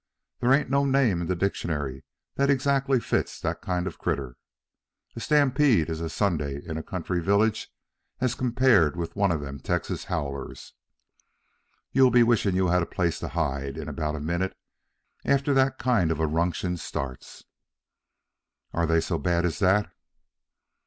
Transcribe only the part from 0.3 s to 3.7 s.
There ain't no name in the dictionary that exactly fits that